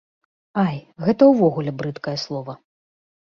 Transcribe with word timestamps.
Ай, 0.61 0.77
гэта 1.05 1.27
ўвогуле 1.31 1.71
брыдкае 1.81 2.17
слова. 2.25 2.57